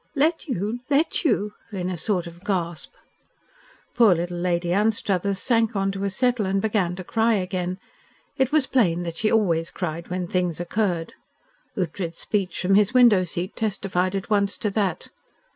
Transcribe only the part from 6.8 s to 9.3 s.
to cry again. It was plain that